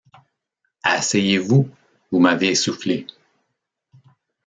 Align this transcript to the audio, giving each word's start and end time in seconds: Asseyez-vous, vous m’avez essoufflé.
Asseyez-vous, 0.83 1.69
vous 2.09 2.19
m’avez 2.19 2.47
essoufflé. 2.47 3.05